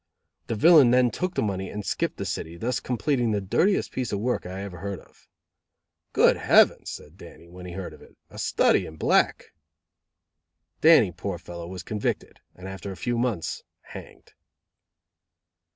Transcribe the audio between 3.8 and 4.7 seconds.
piece of work I